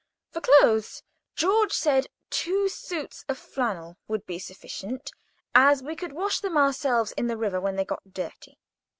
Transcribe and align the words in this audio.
For 0.31 0.41
clothes, 0.41 1.03
George 1.35 1.73
said 1.73 2.07
two 2.31 2.67
suits 2.69 3.23
of 3.29 3.37
flannel 3.37 3.97
would 4.07 4.25
be 4.25 4.39
sufficient, 4.39 5.11
as 5.53 5.83
we 5.83 5.95
could 5.95 6.11
wash 6.13 6.39
them 6.39 6.57
ourselves, 6.57 7.11
in 7.11 7.27
the 7.27 7.37
river, 7.37 7.61
when 7.61 7.75
they 7.75 7.85
got 7.85 8.11
dirty. 8.11 8.57